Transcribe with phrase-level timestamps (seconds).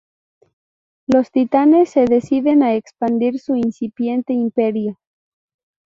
[1.05, 4.97] Los Titanes se deciden a expandir su incipiente imperio.